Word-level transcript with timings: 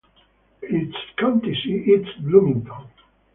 Its 0.63 0.97
county 1.15 1.53
seat 1.63 1.87
is 1.87 2.23
Bloomington. 2.25 2.87